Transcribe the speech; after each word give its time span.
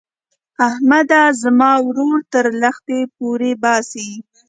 احمده؛ 0.67 1.21
زما 1.41 1.71
ورور 1.87 2.19
تر 2.33 2.45
لښتي 2.61 2.99
پورې 3.15 3.51
باسه. 3.61 4.05